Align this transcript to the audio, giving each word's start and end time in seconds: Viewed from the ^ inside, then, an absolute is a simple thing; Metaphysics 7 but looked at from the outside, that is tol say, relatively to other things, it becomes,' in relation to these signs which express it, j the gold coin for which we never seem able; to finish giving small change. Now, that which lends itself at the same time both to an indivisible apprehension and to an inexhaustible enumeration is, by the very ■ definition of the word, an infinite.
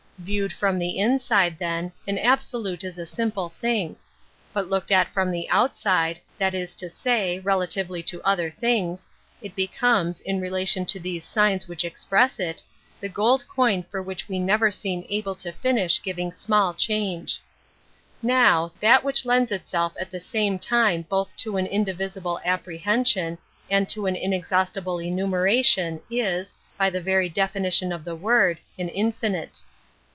Viewed 0.19 0.53
from 0.53 0.77
the 0.77 0.85
^ 0.91 0.95
inside, 0.97 1.57
then, 1.57 1.91
an 2.05 2.19
absolute 2.19 2.83
is 2.83 2.99
a 2.99 3.07
simple 3.07 3.49
thing; 3.49 3.87
Metaphysics 3.87 4.53
7 4.53 4.53
but 4.53 4.69
looked 4.69 4.91
at 4.91 5.09
from 5.09 5.31
the 5.31 5.49
outside, 5.49 6.19
that 6.37 6.53
is 6.53 6.75
tol 6.75 6.89
say, 6.89 7.39
relatively 7.39 8.03
to 8.03 8.21
other 8.21 8.51
things, 8.51 9.07
it 9.41 9.55
becomes,' 9.55 10.21
in 10.21 10.39
relation 10.39 10.85
to 10.85 10.99
these 10.99 11.25
signs 11.25 11.67
which 11.67 11.83
express 11.83 12.39
it, 12.39 12.57
j 12.57 12.63
the 12.99 13.09
gold 13.09 13.47
coin 13.47 13.81
for 13.89 13.99
which 13.99 14.29
we 14.29 14.37
never 14.37 14.69
seem 14.69 15.03
able; 15.09 15.33
to 15.33 15.51
finish 15.51 15.99
giving 15.99 16.31
small 16.31 16.75
change. 16.75 17.39
Now, 18.21 18.73
that 18.79 19.03
which 19.03 19.25
lends 19.25 19.51
itself 19.51 19.93
at 19.99 20.11
the 20.11 20.19
same 20.19 20.59
time 20.59 21.01
both 21.09 21.35
to 21.37 21.57
an 21.57 21.65
indivisible 21.65 22.39
apprehension 22.45 23.39
and 23.71 23.89
to 23.89 24.05
an 24.05 24.15
inexhaustible 24.15 24.99
enumeration 24.99 25.99
is, 26.11 26.53
by 26.77 26.91
the 26.91 27.01
very 27.01 27.29
■ 27.29 27.33
definition 27.33 27.91
of 27.91 28.05
the 28.05 28.15
word, 28.15 28.59
an 28.77 28.87
infinite. 28.87 29.57